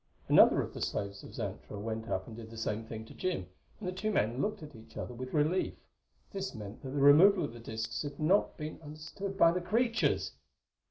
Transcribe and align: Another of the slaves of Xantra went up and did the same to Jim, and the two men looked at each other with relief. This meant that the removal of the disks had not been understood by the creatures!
Another 0.27 0.63
of 0.63 0.73
the 0.73 0.81
slaves 0.81 1.21
of 1.21 1.35
Xantra 1.35 1.79
went 1.79 2.09
up 2.09 2.25
and 2.25 2.35
did 2.35 2.49
the 2.49 2.57
same 2.57 2.87
to 2.87 3.13
Jim, 3.13 3.45
and 3.79 3.87
the 3.87 3.93
two 3.93 4.09
men 4.09 4.41
looked 4.41 4.63
at 4.63 4.75
each 4.75 4.97
other 4.97 5.13
with 5.13 5.31
relief. 5.31 5.75
This 6.31 6.55
meant 6.55 6.81
that 6.81 6.89
the 6.89 6.97
removal 6.99 7.43
of 7.45 7.53
the 7.53 7.59
disks 7.59 8.01
had 8.01 8.19
not 8.19 8.57
been 8.57 8.79
understood 8.81 9.37
by 9.37 9.51
the 9.51 9.61
creatures! 9.61 10.31